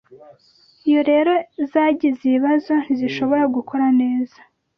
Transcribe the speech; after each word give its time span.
iyo 0.89 1.01
rero 1.11 1.33
zagize 1.71 2.21
ibibazo 2.25 2.71
ntizishobore 2.83 3.43
gukora 3.57 3.87
neza 4.01 4.39